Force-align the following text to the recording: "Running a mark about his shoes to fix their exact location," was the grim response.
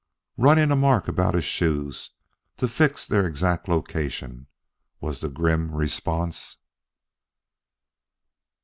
"Running 0.35 0.71
a 0.71 0.75
mark 0.75 1.07
about 1.07 1.35
his 1.35 1.45
shoes 1.45 2.09
to 2.57 2.67
fix 2.67 3.05
their 3.05 3.27
exact 3.27 3.67
location," 3.67 4.47
was 4.99 5.19
the 5.19 5.29
grim 5.29 5.75
response. 5.75 6.57